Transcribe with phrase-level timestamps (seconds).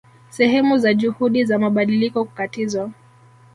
[0.29, 2.91] Sehemu za juhudi za mabadiliko kukatizwa